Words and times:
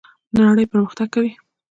نړۍ 0.37 0.65
پرمختګ 0.71 1.05
کوي 1.13 1.31